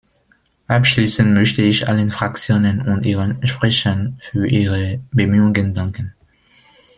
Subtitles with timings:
[0.65, 6.15] Abschließend möchte ich allen Fraktionen und ihren Sprechern für ihre Bemühungen danken.